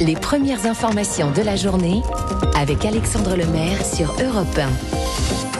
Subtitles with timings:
[0.00, 2.02] Les premières informations de la journée
[2.56, 5.59] avec Alexandre Lemaire sur Europe 1.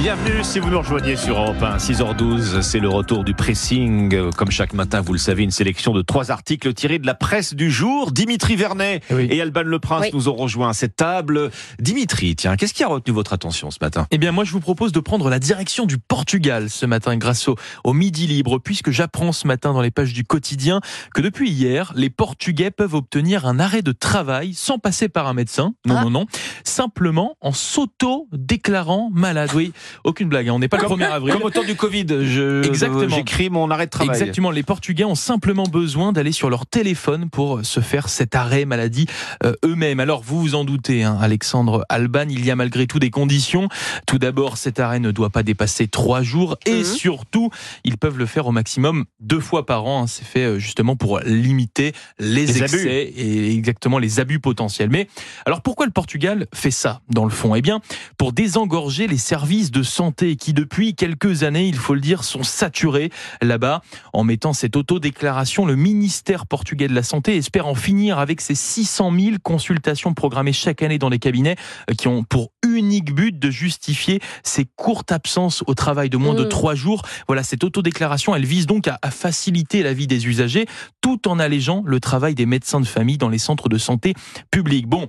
[0.00, 4.30] Bienvenue si vous nous rejoignez sur Europe 1, 6h12, c'est le retour du pressing.
[4.30, 7.52] Comme chaque matin, vous le savez, une sélection de trois articles tirés de la presse
[7.52, 8.12] du jour.
[8.12, 11.50] Dimitri Vernet et Alban Le Prince nous ont rejoint à cette table.
[11.80, 14.06] Dimitri, tiens, qu'est-ce qui a retenu votre attention ce matin?
[14.12, 17.48] Eh bien, moi, je vous propose de prendre la direction du Portugal ce matin grâce
[17.48, 20.80] au, au Midi Libre, puisque j'apprends ce matin dans les pages du quotidien
[21.12, 25.34] que depuis hier, les Portugais peuvent obtenir un arrêt de travail sans passer par un
[25.34, 25.74] médecin.
[25.84, 26.04] Non, ah.
[26.04, 26.26] non, non.
[26.62, 29.50] Simplement en s'auto-déclarant malade.
[29.56, 29.72] Oui.
[30.04, 30.52] Aucune blague, hein.
[30.54, 31.34] on n'est pas le 1er avril.
[31.34, 34.10] Comme au temps du Covid, j'écris mon arrêt de travail.
[34.10, 38.64] Exactement, les Portugais ont simplement besoin d'aller sur leur téléphone pour se faire cet arrêt
[38.64, 39.06] maladie
[39.44, 40.00] euh, eux-mêmes.
[40.00, 43.68] Alors vous vous en doutez, hein, Alexandre Alban, il y a malgré tout des conditions.
[44.06, 46.84] Tout d'abord, cet arrêt ne doit pas dépasser trois jours et mhm.
[46.84, 47.50] surtout,
[47.84, 50.02] ils peuvent le faire au maximum deux fois par an.
[50.02, 50.06] Hein.
[50.06, 54.90] C'est fait euh, justement pour limiter les, excès et exactement les abus potentiels.
[54.90, 55.08] Mais
[55.46, 57.54] alors pourquoi le Portugal fait ça dans le fond?
[57.54, 57.80] Eh bien,
[58.16, 62.24] pour désengorger les services de de santé qui depuis quelques années, il faut le dire,
[62.24, 63.80] sont saturés là-bas.
[64.12, 68.56] En mettant cette autodéclaration, le ministère portugais de la Santé espère en finir avec ces
[68.56, 71.54] 600 000 consultations programmées chaque année dans les cabinets
[71.88, 76.34] euh, qui ont pour unique but de justifier ces courtes absences au travail de moins
[76.34, 76.48] de mmh.
[76.48, 77.02] trois jours.
[77.28, 80.66] Voilà, cette autodéclaration, elle vise donc à, faciliter la vie des usagers
[81.00, 84.14] tout en allégeant le travail des médecins de famille dans les centres de santé
[84.50, 84.88] publics.
[84.88, 85.08] Bon,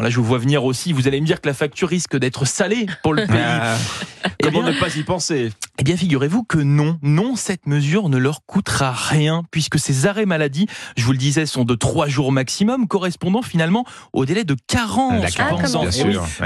[0.00, 0.92] Là, je vous vois venir aussi.
[0.92, 3.36] Vous allez me dire que la facture risque d'être salée pour le pays.
[3.38, 3.76] Ah.
[4.42, 6.98] comment ne pas y penser Eh bien, figurez-vous que non.
[7.02, 10.66] Non, cette mesure ne leur coûtera rien, puisque ces arrêts maladie,
[10.96, 15.22] je vous le disais, sont de trois jours maximum, correspondant finalement au délai de 40
[15.76, 15.86] ans,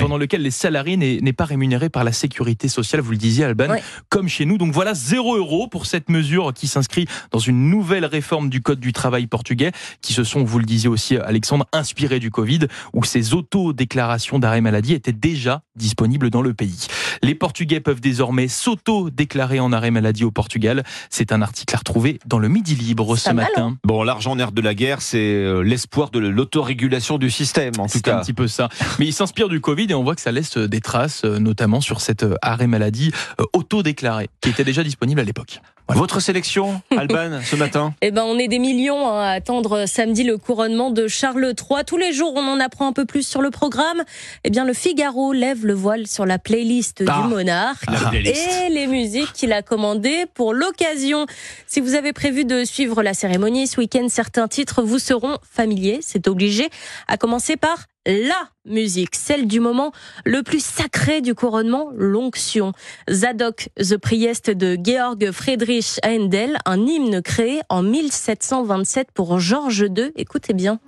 [0.00, 3.74] pendant lequel les salariés n'est pas rémunéré par la sécurité sociale, vous le disiez, Alban,
[4.08, 4.56] comme chez nous.
[4.56, 8.80] Donc voilà, zéro euro pour cette mesure qui s'inscrit dans une nouvelle réforme du Code
[8.80, 12.60] du travail portugais, qui se sont, vous le disiez aussi, Alexandre, inspirés du Covid,
[12.94, 16.86] où ces auto-déclarations d'arrêt maladie étaient déjà disponibles dans le pays.
[17.22, 20.82] Les Portugais peuvent désormais s'auto-déclarer en arrêt maladie au Portugal.
[21.10, 23.50] C'est un article à retrouver dans le Midi Libre ce matin.
[23.56, 23.76] Hein.
[23.84, 28.00] bon, l'argent nerf de la guerre, c'est euh, l'espoir de l'autorégulation du système, en tout
[28.00, 28.00] cas.
[28.04, 28.68] C'est un petit peu ça.
[28.98, 31.80] Mais il s'inspire du Covid et on voit que ça laisse des traces, euh, notamment
[31.80, 33.12] sur cet euh, arrêt maladie
[33.52, 35.60] auto-déclaré, qui était déjà disponible à l'époque.
[35.94, 37.94] Votre sélection, Alban, ce matin?
[38.00, 41.84] Eh ben, on est des millions à attendre samedi le couronnement de Charles III.
[41.86, 44.02] Tous les jours, on en apprend un peu plus sur le programme.
[44.44, 48.86] Eh bien, le Figaro lève le voile sur la playlist du ah, monarque et les
[48.86, 51.26] musiques qu'il a commandées pour l'occasion.
[51.66, 56.00] Si vous avez prévu de suivre la cérémonie ce week-end, certains titres vous seront familiers,
[56.02, 56.68] c'est obligé.
[57.08, 59.92] À commencer par la musique, celle du moment
[60.24, 62.72] le plus sacré du couronnement, l'onction.
[63.10, 70.12] Zadok, The Priest de Georg Friedrich Handel, un hymne créé en 1727 pour Georges II.
[70.16, 70.80] Écoutez bien.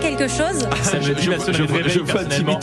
[0.00, 2.60] Quelque chose Ça me dit la sonnerie de réveil, personnellement.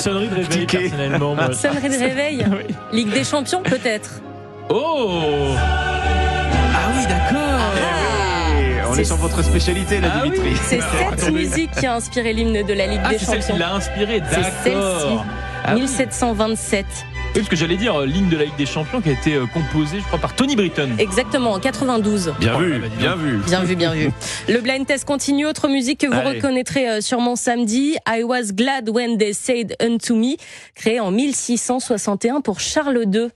[0.00, 1.36] Sonnerie de réveil, personnellement.
[1.52, 2.46] Sonnerie de réveil
[2.92, 4.20] Ligue des champions, peut-être
[4.68, 10.56] Oh Ah oui, d'accord ah, on est, sur votre spécialité, là, ah Dimitri.
[10.64, 13.34] c'est cette musique qui a inspiré l'hymne de la Ligue ah, des Champions.
[13.34, 14.44] C'est celle qui l'a inspiré, d'accord.
[14.64, 16.86] C'est celle-ci, 1727.
[17.34, 19.34] Oui, parce que j'allais dire, euh, ligne de la Ligue des Champions qui a été
[19.34, 20.90] euh, composée, je crois, par Tony Britton.
[20.98, 22.34] Exactement, en 92.
[22.40, 23.36] Bien vu, bien vu.
[23.46, 24.10] Bien vu, bien vu.
[24.48, 25.46] Le blind test continue.
[25.46, 27.96] Autre musique que vous reconnaîtrez euh, sûrement samedi.
[28.08, 30.36] I was glad when they said unto me,
[30.74, 33.28] créé en 1661 pour Charles II.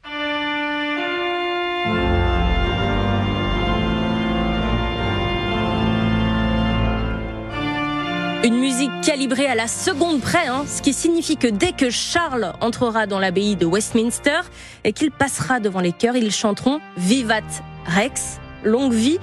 [8.45, 12.53] Une musique calibrée à la seconde près, hein, ce qui signifie que dès que Charles
[12.61, 14.41] entrera dans l'abbaye de Westminster
[14.83, 17.43] et qu'il passera devant les chœurs, ils chanteront Vivat
[17.87, 19.19] Rex, longue vie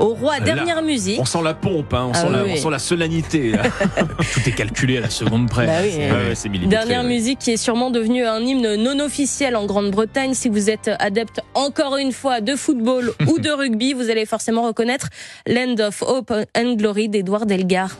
[0.00, 1.20] au roi, dernière musique.
[1.20, 3.52] On sent la pompe, hein, on, ah sent la, on, sent la, solennité.
[4.34, 5.66] Tout est calculé à la seconde près.
[5.66, 10.34] Bah dernière musique qui est sûrement devenue un hymne non officiel en Grande-Bretagne.
[10.34, 14.62] Si vous êtes adepte encore une fois de football ou de rugby, vous allez forcément
[14.62, 15.10] reconnaître
[15.46, 17.96] Land of Hope and Glory d'Edouard Delgar.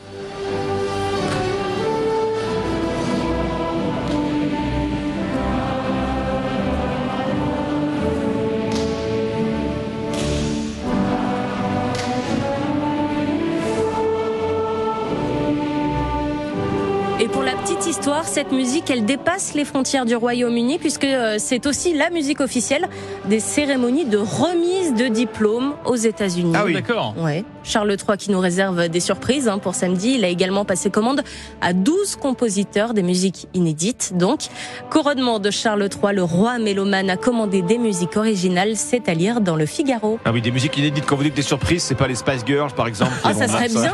[17.83, 18.23] Histoire.
[18.25, 22.87] Cette musique, elle dépasse les frontières du Royaume-Uni puisque euh, c'est aussi la musique officielle
[23.25, 26.53] des cérémonies de remise de diplômes aux États-Unis.
[26.55, 27.13] Ah oui, d'accord.
[27.17, 27.43] Ouais.
[27.63, 30.15] Charles III qui nous réserve des surprises hein, pour samedi.
[30.17, 31.21] Il a également passé commande
[31.61, 34.13] à 12 compositeurs des musiques inédites.
[34.15, 34.41] Donc,
[34.89, 38.75] couronnement de Charles III, le roi mélomane a commandé des musiques originales.
[38.75, 40.19] C'est à lire dans le Figaro.
[40.23, 41.05] Ah oui, des musiques inédites.
[41.05, 43.11] Quand vous dites des surprises, c'est pas les Spice Girls, par exemple.
[43.23, 43.93] Ah, ça serait bien.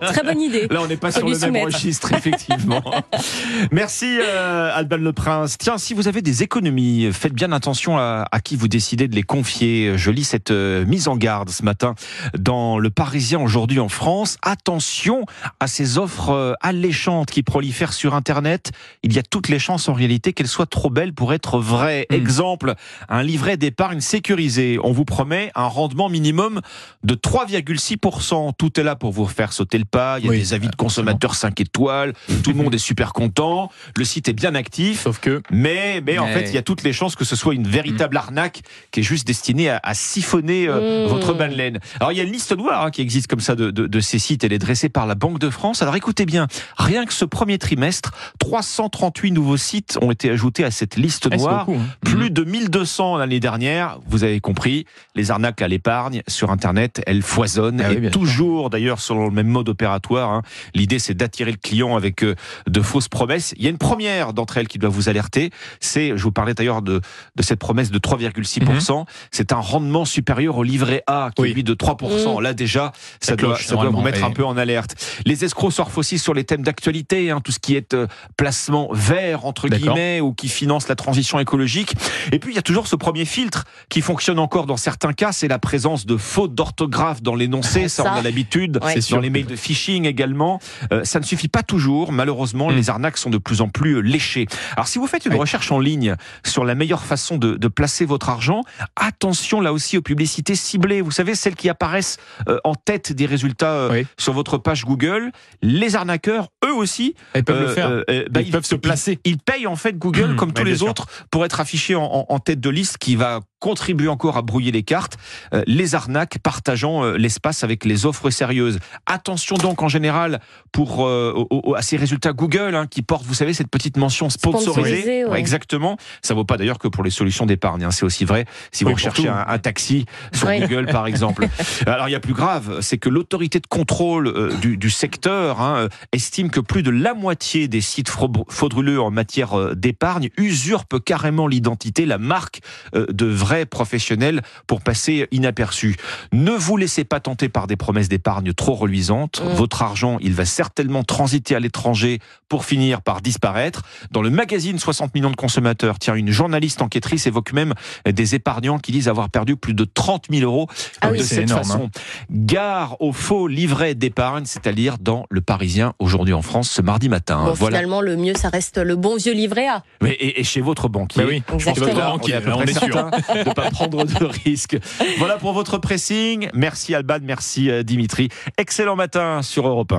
[0.00, 0.66] Très bonne idée.
[0.70, 2.82] Là, on n'est pas sur le même registre, effectivement.
[3.70, 5.56] Merci, euh, Alban Le Prince.
[5.58, 9.14] Tiens, si vous avez des économies, faites bien attention à, à qui vous décidez de
[9.14, 9.96] les confier.
[9.96, 11.94] Je lis cette euh, mise en garde ce matin
[12.38, 14.36] dans Le Parisien aujourd'hui en France.
[14.42, 15.24] Attention
[15.60, 18.72] à ces offres euh, alléchantes qui prolifèrent sur Internet.
[19.02, 22.06] Il y a toutes les chances en réalité qu'elles soient trop belles pour être vraies.
[22.10, 22.14] Mm.
[22.14, 22.74] Exemple,
[23.08, 24.78] un livret d'épargne sécurisé.
[24.82, 26.60] On vous promet un rendement minimum
[27.02, 28.52] de 3,6%.
[28.56, 30.18] Tout est là pour vous faire sauter le pas.
[30.18, 32.14] Il y a Oui, des avis de consommateurs 5 étoiles.
[32.42, 33.70] Tout le monde est super content.
[33.96, 35.00] Le site est bien actif.
[35.02, 35.42] Sauf que.
[35.50, 36.32] Mais, mais en Ouais.
[36.34, 39.02] fait, il y a toutes les chances que ce soit une véritable arnaque qui est
[39.02, 41.08] juste destinée à, à siphonner euh, Mmh.
[41.08, 41.78] votre bas de laine.
[41.98, 44.00] Alors, il y a une liste noire hein, qui existe comme ça de, de, de
[44.00, 44.44] ces sites.
[44.44, 45.82] Elle est dressée par la Banque de France.
[45.82, 46.46] Alors, écoutez bien,
[46.76, 51.36] rien que ce premier trimestre, 338 nouveaux sites ont été ajoutés à cette liste c'est
[51.38, 51.64] noire.
[51.66, 51.86] beaucoup, hein.
[52.02, 53.98] Plus de 1200 l'année dernière.
[54.06, 54.84] Vous avez compris,
[55.14, 57.80] les arnaques à l'épargne sur Internet, elles foisonnent.
[57.84, 60.30] Ah oui, et toujours, d'ailleurs, selon le même mode opératoire.
[60.30, 60.42] hein.
[60.74, 62.34] L'idée, c'est d'attirer le client avec euh,
[62.74, 63.54] de fausses promesses.
[63.56, 65.50] Il y a une première d'entre elles qui doit vous alerter.
[65.80, 67.00] C'est, je vous parlais d'ailleurs de,
[67.36, 69.04] de cette promesse de 3,6%.
[69.30, 71.44] C'est un rendement supérieur au livret A, qui Mhm.
[71.44, 71.50] Oui.
[71.50, 72.40] est lui de 3%.
[72.40, 74.94] Là, déjà, ça, Ça doit, cloche, ça doit vous mettre un peu en alerte.
[75.24, 78.06] Les escrocs surfent aussi sur les thèmes d'actualité, hein, tout ce qui est euh,
[78.36, 81.94] placement vert, entre guillemets, ou qui finance la transition écologique.
[82.32, 85.32] Et puis, il y a toujours ce premier filtre qui fonctionne encore dans certains cas,
[85.32, 87.88] c'est la présence de fautes d'orthographe dans l'énoncé.
[87.88, 88.78] Ça, Ça, on a l'habitude.
[88.82, 88.94] ouais.
[88.94, 89.16] C'est sûr.
[89.16, 90.58] Dans les mails de phishing également.
[90.92, 92.10] Euh, ça ne suffit pas toujours.
[92.12, 92.76] Malheureusement, Mm.
[92.76, 94.46] les arnaques sont de plus en plus euh, léchées.
[94.76, 95.38] Alors, si vous faites une Oui.
[95.38, 98.62] recherche en ligne sur la meilleure façon de, de placer votre argent,
[98.96, 101.00] attention là aussi aux publicités ciblées.
[101.00, 102.16] Vous savez, celles qui apparaissent
[102.48, 104.06] euh, en tête des résultats euh, Oui.
[104.18, 105.30] sur votre page Google.
[105.62, 107.90] Les arnaqueurs, eux aussi, Ils peuvent le faire.
[108.30, 109.18] bah, Ils peuvent se placer.
[109.24, 112.04] Ils, ils payent en fait Google Mmh, comme tous les autres pour être affichés en,
[112.04, 115.16] en- en tête de liste, qui va contribuer encore à brouiller les cartes.
[115.54, 118.78] Euh, les arnaques partageant euh, l'espace avec les offres sérieuses.
[119.06, 120.40] Attention donc en général
[120.70, 123.96] pour euh, au- au- à ces résultats Google hein, qui portent, vous savez, cette petite
[123.96, 124.72] mention sponsorisée.
[125.00, 125.38] Sponsorisée, ouais.
[125.40, 125.96] exactement.
[126.20, 127.84] Ça vaut pas d'ailleurs que pour les solutions d'épargne.
[127.84, 127.90] hein.
[127.90, 130.46] C'est aussi vrai si Oui, vous recherchez un, un taxi sur.
[130.54, 131.48] Google par exemple.
[131.86, 135.88] Alors il y a plus grave, c'est que l'autorité de contrôle du, du secteur hein,
[136.12, 142.04] estime que plus de la moitié des sites frauduleux en matière d'épargne usurpent carrément l'identité,
[142.04, 142.60] la marque
[142.94, 145.96] de vrais professionnels pour passer inaperçus.
[146.32, 149.40] Ne vous laissez pas tenter par des promesses d'épargne trop reluisantes.
[149.44, 149.48] Mm.
[149.54, 152.18] Votre argent, il va certainement transiter à l'étranger
[152.48, 153.82] pour finir par disparaître.
[154.10, 157.74] Dans le magazine 60 millions de consommateurs, tiens, une journaliste enquêtrice évoque même
[158.06, 160.68] des épargnants qui disent avoir perdu plus de 30 000 euros
[161.00, 161.18] Ah oui.
[161.18, 161.90] de C'est cette énorme, façon.
[162.30, 167.44] Gare aux faux livrets d'épargne, c'est-à-dire dans Le Parisien aujourd'hui en France ce mardi matin.
[167.44, 167.76] Bon, voilà.
[167.78, 169.82] finalement, le mieux, ça reste le bon vieux livret A.
[170.02, 171.22] Mais- Et, et chez votre banquier.
[171.22, 171.42] Bah oui.
[171.46, 171.98] Je pense que Exactement.
[171.98, 173.10] là, on Banquier, est on est sûr.
[173.34, 174.78] De ne pas prendre de risques.
[175.18, 176.48] Voilà pour votre pressing.
[176.54, 178.28] Merci Alban, merci euh, Dimitri.
[178.58, 179.92] Excellent matin sur Europe 1.